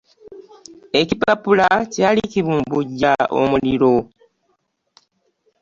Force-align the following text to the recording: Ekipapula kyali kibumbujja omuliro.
Ekipapula 0.99 1.67
kyali 1.93 2.21
kibumbujja 2.31 3.13
omuliro. 3.39 3.95